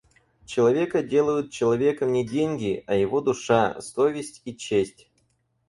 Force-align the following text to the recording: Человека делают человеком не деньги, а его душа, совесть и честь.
Человека 0.47 1.03
делают 1.03 1.51
человеком 1.51 2.11
не 2.11 2.25
деньги, 2.27 2.83
а 2.87 2.95
его 2.95 3.21
душа, 3.21 3.79
совесть 3.81 4.41
и 4.45 4.55
честь. 4.55 5.11